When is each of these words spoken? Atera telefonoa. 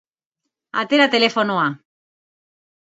Atera 0.83 1.11
telefonoa. 1.15 1.67